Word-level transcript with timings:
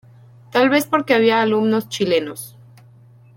Tal 0.51 0.69
vez 0.71 0.87
porque 0.87 1.13
había 1.13 1.43
alumnos 1.43 1.87
chilenos. 1.87 2.55